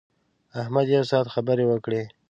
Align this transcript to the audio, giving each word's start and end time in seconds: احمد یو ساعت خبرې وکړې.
احمد 0.61 0.87
یو 0.95 1.03
ساعت 1.11 1.27
خبرې 1.35 1.65
وکړې. 1.67 2.01